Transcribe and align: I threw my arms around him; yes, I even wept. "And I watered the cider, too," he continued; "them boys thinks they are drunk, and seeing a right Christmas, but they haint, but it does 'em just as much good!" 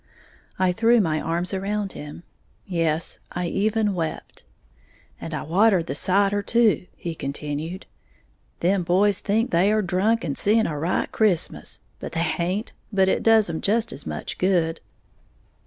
I 0.57 0.71
threw 0.71 0.99
my 0.99 1.21
arms 1.21 1.53
around 1.53 1.91
him; 1.93 2.23
yes, 2.65 3.19
I 3.33 3.45
even 3.45 3.93
wept. 3.93 4.43
"And 5.19 5.31
I 5.35 5.43
watered 5.43 5.85
the 5.85 5.93
cider, 5.93 6.41
too," 6.41 6.87
he 6.95 7.13
continued; 7.13 7.85
"them 8.61 8.81
boys 8.81 9.19
thinks 9.19 9.51
they 9.51 9.71
are 9.71 9.83
drunk, 9.83 10.23
and 10.23 10.35
seeing 10.35 10.65
a 10.65 10.75
right 10.79 11.11
Christmas, 11.11 11.81
but 11.99 12.13
they 12.13 12.21
haint, 12.23 12.71
but 12.91 13.09
it 13.09 13.21
does 13.21 13.47
'em 13.47 13.61
just 13.61 13.93
as 13.93 14.07
much 14.07 14.39
good!" 14.39 14.81